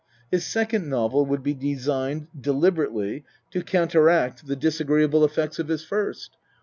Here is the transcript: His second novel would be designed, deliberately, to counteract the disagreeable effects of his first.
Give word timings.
His 0.31 0.43
second 0.43 0.89
novel 0.89 1.27
would 1.27 1.43
be 1.43 1.53
designed, 1.53 2.25
deliberately, 2.41 3.23
to 3.51 3.61
counteract 3.61 4.47
the 4.47 4.55
disagreeable 4.55 5.23
effects 5.23 5.59
of 5.59 5.67
his 5.67 5.83
first. 5.85 6.37